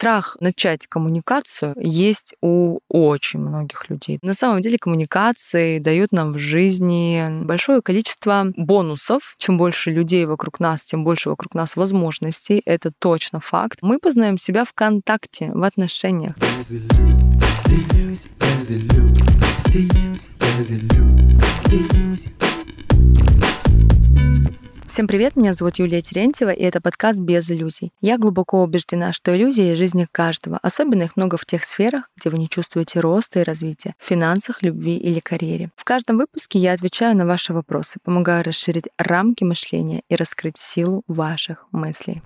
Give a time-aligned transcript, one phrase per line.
[0.00, 4.18] Страх начать коммуникацию есть у очень многих людей.
[4.22, 9.34] На самом деле коммуникации дают нам в жизни большое количество бонусов.
[9.36, 12.62] Чем больше людей вокруг нас, тем больше вокруг нас возможностей.
[12.64, 13.80] Это точно факт.
[13.82, 16.34] Мы познаем себя в контакте, в отношениях.
[24.92, 27.92] Всем привет, меня зовут Юлия Терентьева, и это подкаст «Без иллюзий».
[28.00, 30.58] Я глубоко убеждена, что иллюзии— жизни каждого.
[30.62, 34.64] Особенно их много в тех сферах, где вы не чувствуете роста и развития— в финансах,
[34.64, 35.70] любви или карьере.
[35.76, 41.04] В каждом выпуске я отвечаю на ваши вопросы, помогаю расширить рамки мышления и раскрыть силу
[41.06, 42.20] ваших мыслей.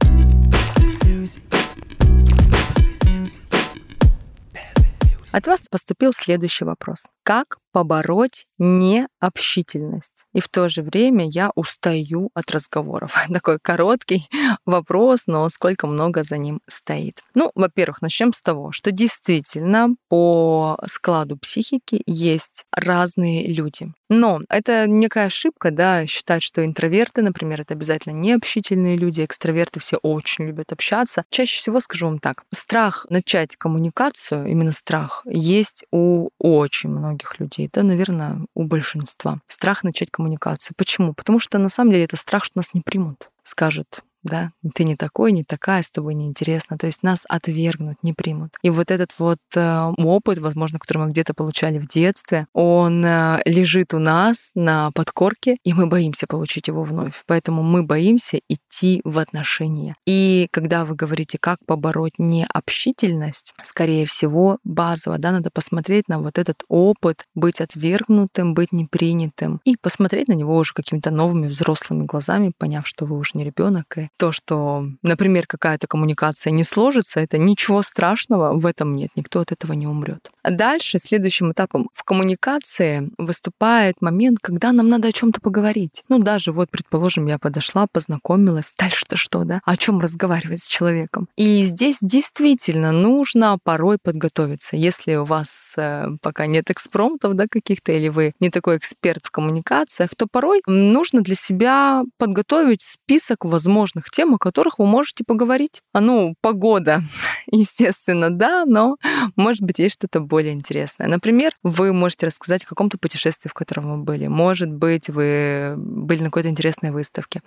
[5.32, 7.04] От вас поступил следующий вопрос.
[7.24, 10.24] Как побороть необщительность.
[10.32, 13.16] И в то же время я устаю от разговоров.
[13.32, 14.28] Такой короткий
[14.64, 17.20] вопрос, но сколько много за ним стоит.
[17.34, 23.92] Ну, во-первых, начнем с того, что действительно по складу психики есть разные люди.
[24.08, 29.96] Но это некая ошибка, да, считать, что интроверты, например, это обязательно необщительные люди, экстраверты все
[29.96, 31.24] очень любят общаться.
[31.30, 37.63] Чаще всего скажу вам так, страх начать коммуникацию, именно страх, есть у очень многих людей,
[37.72, 39.40] да, наверное, у большинства.
[39.48, 40.74] Страх начать коммуникацию.
[40.76, 41.14] Почему?
[41.14, 43.30] Потому что на самом деле это страх, что нас не примут.
[43.42, 46.78] Скажут, да, ты не такой, не такая, с тобой неинтересно.
[46.78, 48.54] То есть нас отвергнут, не примут.
[48.62, 53.42] И вот этот вот э, опыт, возможно, который мы где-то получали в детстве, он э,
[53.44, 57.22] лежит у нас на подкорке, и мы боимся получить его вновь.
[57.26, 59.94] Поэтому мы боимся идти в отношения.
[60.06, 66.38] И когда вы говорите, как побороть необщительность, скорее всего, базово, да, надо посмотреть на вот
[66.38, 72.52] этот опыт, быть отвергнутым, быть непринятым, и посмотреть на него уже какими-то новыми взрослыми глазами,
[72.56, 77.38] поняв, что вы уже не ребенок, и то, что, например, какая-то коммуникация не сложится, это
[77.38, 80.30] ничего страшного в этом нет, никто от этого не умрет.
[80.42, 86.02] А дальше, следующим этапом в коммуникации выступает момент, когда нам надо о чем-то поговорить.
[86.08, 89.60] Ну, даже вот, предположим, я подошла, познакомилась, дальше-то что, да?
[89.64, 91.28] О чем разговаривать с человеком?
[91.36, 94.76] И здесь действительно нужно порой подготовиться.
[94.76, 99.30] Если у вас э, пока нет экспромтов, да, каких-то, или вы не такой эксперт в
[99.30, 105.24] коммуникациях, то порой нужно для себя подготовить список возможных разных тем, о которых вы можете
[105.24, 105.82] поговорить.
[105.92, 107.00] А ну, погода,
[107.50, 108.96] естественно, да, но,
[109.36, 111.08] может быть, есть что-то более интересное.
[111.08, 114.28] Например, вы можете рассказать о каком-то путешествии, в котором вы были.
[114.28, 117.42] Может быть, вы были на какой-то интересной выставке.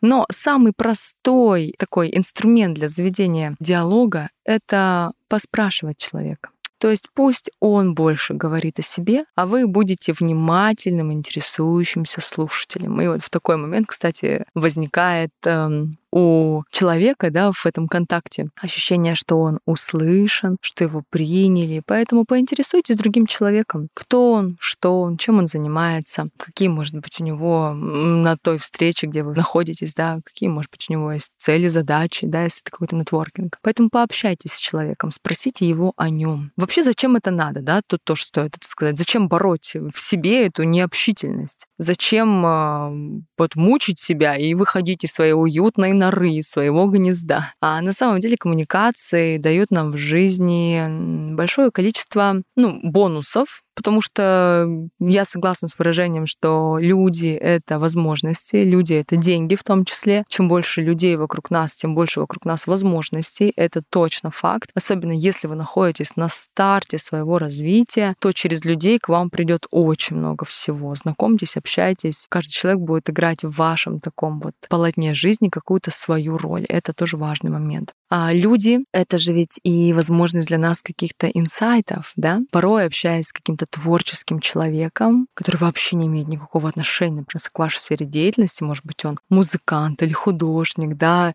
[0.00, 6.50] Но самый простой такой инструмент для заведения диалога— это поспрашивать человека.
[6.80, 12.98] То есть пусть он больше говорит о себе, а вы будете внимательным, интересующимся слушателем.
[13.02, 19.14] И вот в такой момент, кстати, возникает эм, у человека, да, в этом контакте ощущение,
[19.14, 21.82] что он услышан, что его приняли.
[21.86, 27.24] Поэтому поинтересуйтесь другим человеком, кто он, что он, чем он занимается, какие, может быть, у
[27.24, 31.68] него на той встрече, где вы находитесь, да, какие, может быть, у него есть цели,
[31.68, 33.58] задачи, да, если это какой-то нетворкинг.
[33.62, 36.52] Поэтому пообщайтесь с человеком, спросите его о нем.
[36.56, 38.98] Вообще, зачем это надо, да, тут тоже стоит это сказать.
[38.98, 41.66] Зачем бороть в себе эту необщительность?
[41.78, 47.52] Зачем э, вот мучить себя и выходить из своей уютной норы, своего гнезда?
[47.60, 54.68] А на самом деле коммуникации дают нам в жизни большое количество ну, бонусов, потому что
[54.98, 60.24] я согласна с выражением, что люди— это возможности, люди— это деньги в том числе.
[60.28, 63.52] Чем больше людей вокруг нас, тем больше вокруг нас возможностей.
[63.56, 64.70] Это точно факт.
[64.74, 70.16] Особенно если вы находитесь на старте своего развития, то через людей к вам придет очень
[70.16, 70.94] много всего.
[70.94, 72.26] Знакомьтесь, общайтесь.
[72.28, 76.64] Каждый человек будет играть в вашем таком вот полотне жизни какую-то свою роль.
[76.64, 77.92] Это тоже важный момент.
[78.10, 82.40] А люди— это же ведь и возможность для нас каких-то инсайтов, да?
[82.50, 87.78] Порой, общаясь с каким-то творческим человеком, который вообще не имеет никакого отношения, например, к вашей
[87.78, 91.34] сфере деятельности, может быть, он музыкант или художник, да,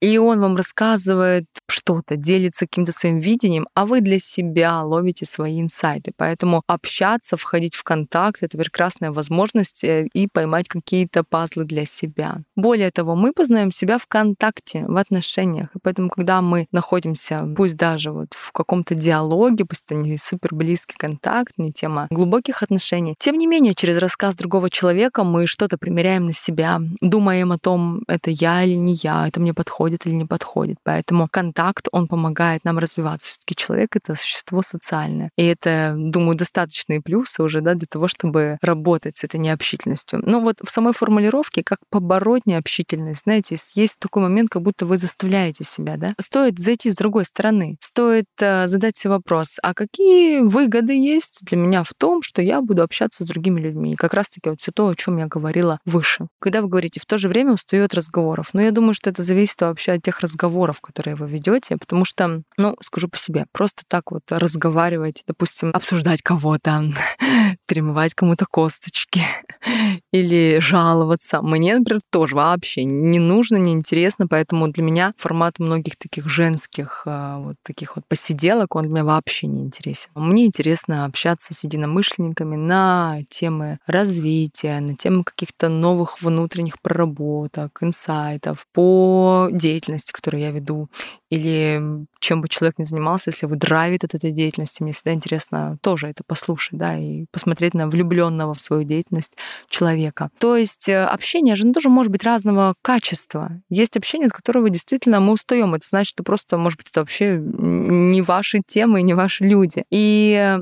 [0.00, 5.60] и он вам рассказывает что-то, делится каким-то своим видением, а вы для себя ловите свои
[5.60, 6.12] инсайты.
[6.16, 12.42] Поэтому общаться, входить в контакт— это прекрасная возможность э, и поймать какие-то пазлы для себя.
[12.56, 15.68] Более того, мы познаем себя в контакте, в отношениях.
[15.74, 20.54] И поэтому, когда мы находимся, пусть даже вот в каком-то диалоге, пусть это не супер
[20.54, 25.78] близкий контакт, не тема глубоких отношений, тем не менее, через рассказ другого человека мы что-то
[25.78, 30.14] примеряем на себя, думаем о том, это я или не я, это мне подходит или
[30.14, 30.78] не подходит.
[30.82, 33.28] Поэтому контакт, он помогает нам развиваться.
[33.28, 35.30] все таки человек— это существо социальное.
[35.36, 40.20] И это, думаю, достаточные плюсы уже да, для того, чтобы работать с этой необщительностью.
[40.24, 44.98] Но вот в самой формулировке, как побороть необщительность, знаете, есть такой момент, как будто вы
[44.98, 46.14] заставляете себя да?
[46.18, 51.56] Стоит зайти с другой стороны, стоит э, задать себе вопрос, а какие выгоды есть для
[51.56, 53.92] меня в том, что я буду общаться с другими людьми?
[53.92, 56.26] И как раз-таки вот все то, о чем я говорила выше.
[56.40, 59.22] Когда вы говорите, в то же время устаю от разговоров, но я думаю, что это
[59.22, 63.82] зависит вообще от тех разговоров, которые вы ведете, потому что, ну, скажу по себе, просто
[63.86, 66.84] так вот разговаривать, допустим, обсуждать кого-то,
[67.66, 69.22] перемывать кому-то косточки
[70.12, 75.89] или жаловаться, мне, например, тоже вообще не нужно, не интересно, поэтому для меня формат многих
[75.96, 80.10] таких женских а, вот таких вот посиделок, он меня вообще не интересен.
[80.14, 88.66] Мне интересно общаться с единомышленниками на темы развития, на темы каких-то новых внутренних проработок, инсайтов,
[88.72, 90.88] по деятельности, которую я веду,
[91.30, 95.78] или чем бы человек ни занимался, если его драйвит от этой деятельности, мне всегда интересно
[95.80, 99.32] тоже это послушать, да, и посмотреть на влюбленного в свою деятельность
[99.68, 100.30] человека.
[100.38, 103.52] То есть э, общение же ну, тоже может быть разного качества.
[103.68, 105.74] Есть общение, от которого действительно мы устаем.
[105.80, 109.84] Это значит, что просто, может быть, это вообще не ваши темы, не ваши люди.
[109.90, 110.58] И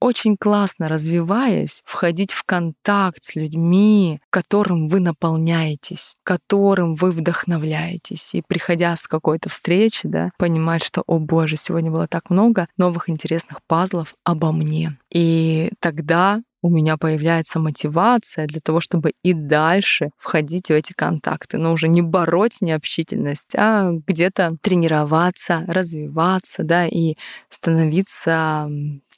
[0.00, 8.30] очень классно, развиваясь, входить в контакт с людьми, которым вы наполняетесь, которым вы вдохновляетесь.
[8.34, 13.10] И приходя с какой-то встречи, да, понимать, что, о боже, сегодня было так много новых
[13.10, 14.96] интересных пазлов обо мне.
[15.12, 21.58] И тогда у меня появляется мотивация для того, чтобы и дальше входить в эти контакты,
[21.58, 27.14] но уже не бороть необщительность, а где-то тренироваться, развиваться, да, и
[27.48, 28.68] становиться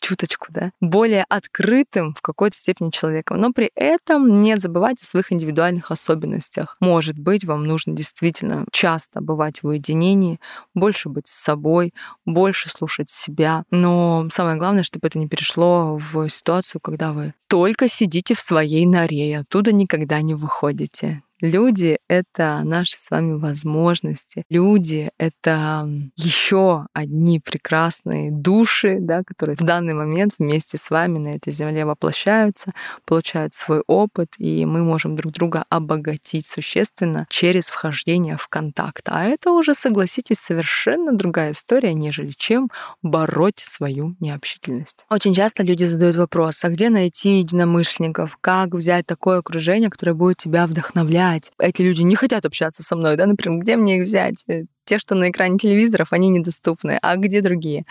[0.00, 5.32] чуточку, да, более открытым в какой-то степени человеком, но при этом не забывать о своих
[5.32, 6.76] индивидуальных особенностях.
[6.80, 10.40] Может быть, вам нужно действительно часто бывать в уединении,
[10.74, 11.94] больше быть с собой,
[12.24, 17.88] больше слушать себя, но самое главное, чтобы это не перешло в ситуацию, когда вы только
[17.88, 21.22] сидите в своей норе и оттуда никогда не выходите.
[21.40, 24.44] Люди— это наши с вами возможности.
[24.50, 31.28] Люди— это еще одни прекрасные души, да, которые в данный момент вместе с вами на
[31.36, 32.72] этой земле воплощаются,
[33.04, 39.08] получают свой опыт, и мы можем друг друга обогатить существенно через вхождение в контакт.
[39.08, 42.70] А это уже, согласитесь, совершенно другая история, нежели чем
[43.02, 45.06] бороть свою необщительность.
[45.08, 48.36] Очень часто люди задают вопрос, а где найти единомышленников?
[48.40, 51.29] Как взять такое окружение, которое будет тебя вдохновлять?
[51.30, 51.52] Взять?
[51.58, 54.44] Эти люди не хотят общаться со мной, да, например, где мне их взять?
[54.84, 56.98] Те, что на экране телевизоров, они недоступны.
[57.02, 57.84] А где другие?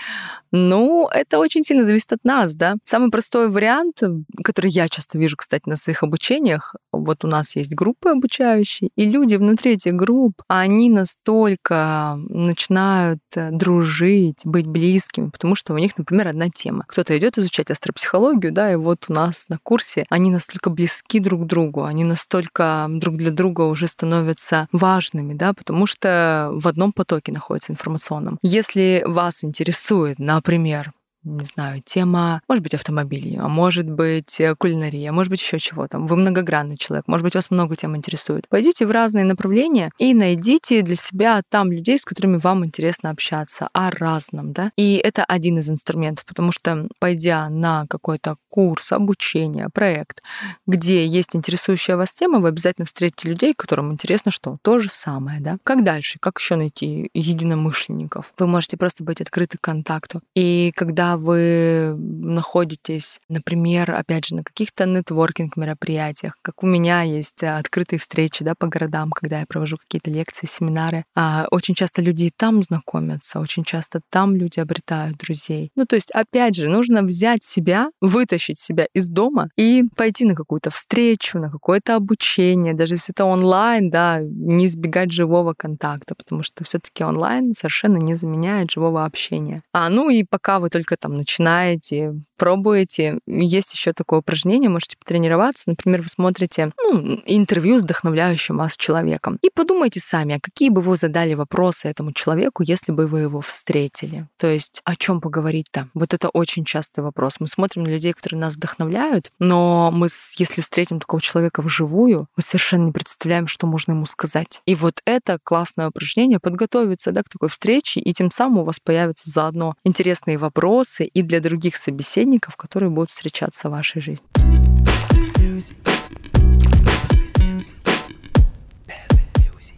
[0.52, 2.76] Ну, это очень сильно зависит от нас, да.
[2.86, 4.02] Самый простой вариант,
[4.44, 9.06] который я часто вижу, кстати, на своих обучениях, вот у нас есть группы обучающие, и
[9.06, 15.98] люди внутри этих групп, они настолько начинают э, дружить, быть близкими, потому что у них,
[15.98, 16.86] например, одна тема.
[16.88, 21.44] Кто-то идет изучать астропсихологию, да, и вот у нас на курсе они настолько близки друг
[21.44, 26.79] к другу, они настолько друг для друга уже становятся важными, да, потому что в одном
[26.94, 28.38] потоке находится информационном.
[28.42, 30.94] Если вас интересует, например,
[31.24, 36.00] не знаю, тема, может быть, автомобилей, а может быть, э, кулинария, может быть, еще чего-то.
[36.00, 38.48] Вы многогранный человек, может быть, вас много тем интересует.
[38.48, 43.70] Пойдите в разные направления и найдите для себя там людей, с которыми вам интересно общаться
[43.74, 44.72] о разном, да.
[44.78, 50.22] И это один из инструментов, потому что, пойдя на какой-то курс, обучение, проект,
[50.66, 54.58] где есть интересующая вас тема, вы обязательно встретите людей, которым интересно что?
[54.62, 55.58] То же самое, да.
[55.64, 56.18] Как дальше?
[56.20, 58.34] Как еще найти единомышленников?
[58.38, 60.22] Вы можете просто быть открыты к контакту.
[60.34, 67.58] И когда вы находитесь, например, опять же, на каких-то нетворкинг-мероприятиях, как у меня есть э,
[67.58, 72.26] открытые встречи да, по городам, когда я провожу какие-то лекции, семинары, а очень часто люди
[72.26, 75.72] и там знакомятся, очень часто там люди обретают друзей.
[75.76, 80.36] Ну, то есть, опять же, нужно взять себя, вытащить себя из дома и пойти на
[80.36, 86.44] какую-то встречу, на какое-то обучение, даже если это онлайн, да, не избегать живого контакта, потому
[86.44, 89.64] что все таки онлайн совершенно не заменяет живого общения.
[89.74, 93.20] А ну и пока вы только там начинаете, пробуете.
[93.28, 95.64] Есть еще такое упражнение, можете потренироваться.
[95.68, 99.38] Например, вы смотрите ну, интервью с вдохновляющим вас человеком.
[99.42, 103.42] И подумайте сами, а какие бы вы задали вопросы этому человеку, если бы вы его
[103.42, 104.28] встретили.
[104.38, 105.90] То есть о чем поговорить-то?
[105.94, 107.36] Вот это очень частый вопрос.
[107.40, 112.44] Мы смотрим на людей, которые нас вдохновляют, но мы, если встретим такого человека вживую, мы
[112.44, 114.62] совершенно не представляем, что можно ему сказать.
[114.66, 118.80] И вот это классное упражнение подготовиться да, к такой встрече, и тем самым у вас
[118.80, 124.26] появятся заодно интересные вопросы, вопросы и для других собеседников, которые будут встречаться в вашей жизни.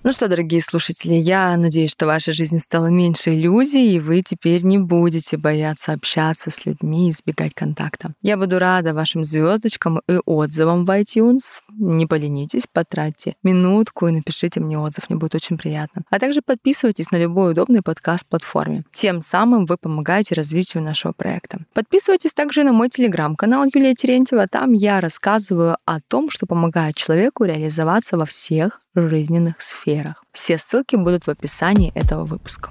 [0.04, 4.64] Ну что, дорогие слушатели, я надеюсь, что ваша жизнь стала меньше иллюзий, и вы теперь
[4.64, 8.14] не будете бояться общаться с людьми и избегать контакта.
[8.24, 11.62] Я буду рада вашим звездочкам и отзывам в iTunes.
[11.84, 16.04] Не поленитесь, потратьте минутку и напишите мне отзыв, мне будет очень приятно.
[16.12, 18.84] А также подписывайтесь на любой удобный подкаст-платформе.
[18.94, 21.62] Тем самым вы помогаете развитию нашего проекта.
[21.74, 24.48] Подписывайтесь также на мой телеграм-канал Юлия Терентьева.
[24.48, 30.24] Там я рассказываю о том, что помогает человеку реализоваться во всех жизненных сферах.
[30.34, 32.70] Все ссылки будут в описании этого выпуска.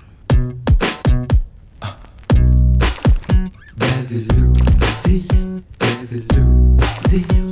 [7.11, 7.50] There's